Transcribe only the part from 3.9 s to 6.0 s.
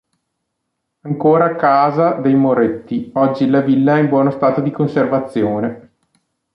è in buono stato di conservazione.